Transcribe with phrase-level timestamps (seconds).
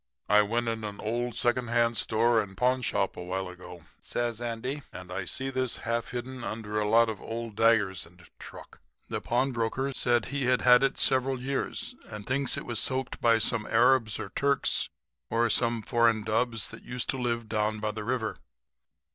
[0.29, 4.81] "'I went in an old second hand store and pawnshop a while ago,' says Andy,
[4.91, 8.79] 'and I see this half hidden under a lot of old daggers and truck.
[9.09, 13.67] The pawnbroker said he'd had it several years and thinks it was soaked by some
[13.67, 14.89] Arabs or Turks
[15.29, 18.39] or some foreign dubs that used to live down by the river.